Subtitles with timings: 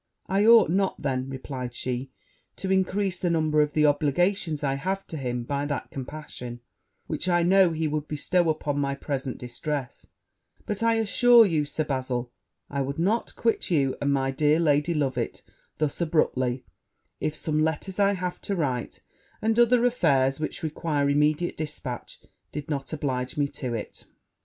[0.25, 2.09] 'I ought not, then,' replied she,
[2.55, 6.61] 'to increase the number of obligations I have to him by that compassion
[7.05, 10.07] which I know he would bestow on my present distress:
[10.65, 12.31] but I assure you, Sir Bazil,
[12.67, 15.43] I would not quit you and my dear Lady Loveit
[15.77, 16.65] thus abruptly,
[17.19, 19.03] if some letters I have to write,
[19.39, 22.19] and other affairs which require immediate dispatch,
[22.51, 24.03] did not oblige me to it.'